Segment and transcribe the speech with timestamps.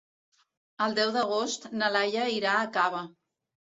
[0.85, 3.05] El deu d'agost na Laia irà a Cava.